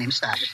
[0.00, 0.22] With